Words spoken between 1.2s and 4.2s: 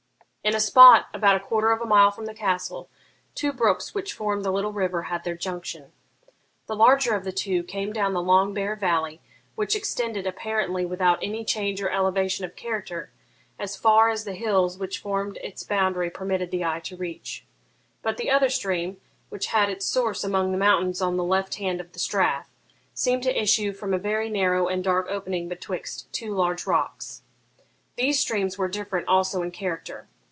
a quarter of a mile from the castle, two brooks, which